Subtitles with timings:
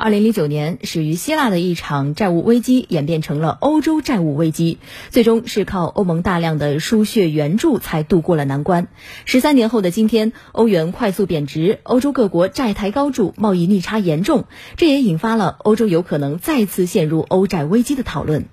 [0.00, 4.78] 二零零九年，始于希腊的一场债务危机演变成了欧洲债务危机，
[5.10, 8.86] 最终是靠欧盟大量的输血援助才渡过了难关。
[9.24, 14.44] 十三年后的今天，欧元快速贬值，欧洲各国债台高筑，贸易逆差严重，
[14.76, 18.46] 这也引发了欧洲有可能再次陷入欧债危机的讨论。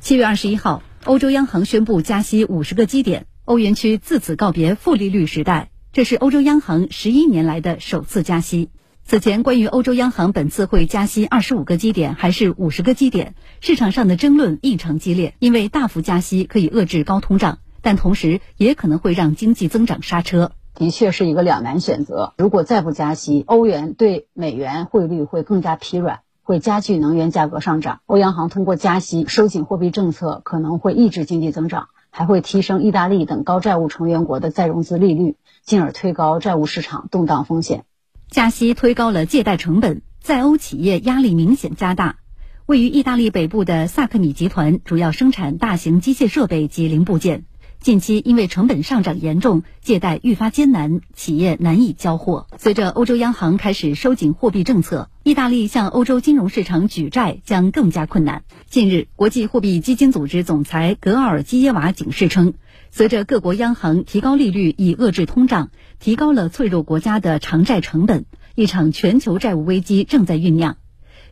[0.00, 8.68] 七月二十一号，欧洲央行宣布加息五十个基点，欧元区自此告别负利率时代，这是欧洲央行十一年来的首次加息。
[9.04, 15.34] 此前，关于欧洲央行本次会加息二十五个基点还是五十个基点，市场上的争论异常激烈。
[15.40, 20.52] 因为大幅加息可以遏制高通胀，但同时也可能会让经济增长刹车。
[20.74, 22.34] 的确是一个两难选择。
[22.38, 27.98] 如果再不加息，欧元对美元汇率会更加疲软，会加剧能源价格上涨。
[28.06, 37.84] 欧央行通过加息收紧货币政策，可能会抑制经济增长，还会提升意大利等高债务成员国的再融资利率，进而推高债务市场动荡风险。
[38.30, 42.18] 加息推高了借贷成本，在欧企业压力明显加大。
[42.64, 47.42] 位于意大利北部的萨克米集团主要生产大型机械设备及零部件，
[47.80, 52.46] 近期因为成本上涨严重，借贷愈发艰难，企业难以交货。
[52.56, 58.42] 随着欧洲央行开始收紧货币政策，意大利向欧洲金融市场举债将更加困难。
[58.66, 62.54] 近日，国际货币基金组织总裁格尔基耶娃警示称。
[62.90, 65.70] 随着各国央行提高利率以遏制通胀，
[66.00, 68.24] 提高了脆弱国家的偿债成本，
[68.56, 70.78] 一场全球债务危机正在酝酿。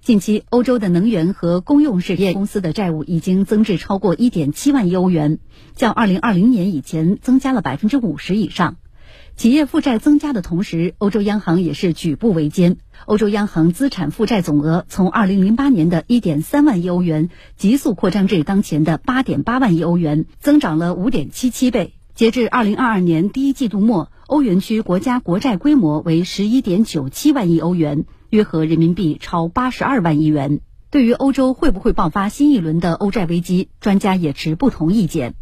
[0.00, 5.40] 近期，欧洲的能源和公用事业公司的债务已经增至超过1.7万亿欧元，
[5.74, 8.76] 较2020年以前增加了50%以上。
[9.38, 12.78] 企业负债增加的同时，欧洲央行也是举步维艰。
[13.06, 21.94] 欧洲央行资产负债总额从2008年的1.3万亿欧元急速扩张至当前的8.8万亿欧元，增长了5.77倍。
[22.16, 30.58] 截至2022年第一季度末，欧元区国家国债规模为11.97万亿欧元，约合人民币超82万亿元。
[30.90, 35.36] 对于欧洲会不会爆发新一轮的欧债危机，专家也持不同意见。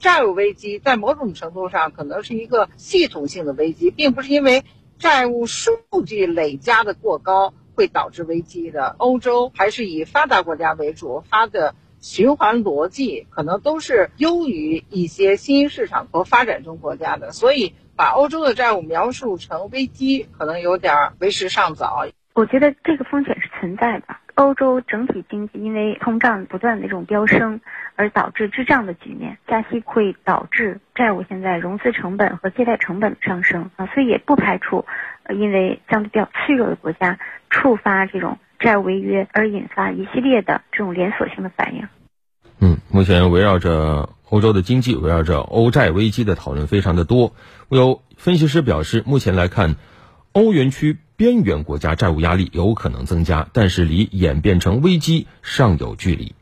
[0.00, 4.64] 债务危机在某种程度上可能是一个系统性的危机，并不是因为
[4.98, 8.96] 债务数据累加的过高会导致危机的。
[8.98, 22.06] 欧洲还是以发达国家为主，发的循环逻辑可能都是优于一些新兴市场和发展中国家的，所以把欧洲的债务描述成危机，可能有点为时尚早。
[22.32, 24.06] 我觉得这个风险是存在的。
[24.40, 27.60] 欧洲整体经济因为通胀不断的这种飙升，
[27.94, 34.86] 而导致滞胀的局面，加息会导致债务现在融资成本和借贷成本上升啊，所以也不排除，
[35.28, 37.18] 因为相对比较脆弱的国家
[37.50, 41.86] 触发这种债务违约而引发一系列的这种连锁性的反应。
[42.60, 47.34] 嗯，目前围绕着欧洲的经济，围绕着欧债危机的讨论非常的多。
[47.68, 49.76] 有分析师表示，目前来看，
[50.32, 50.96] 欧元区。
[51.20, 56.34] 边缘国家债务压力有可能增加，但是离演变成危机尚有距离。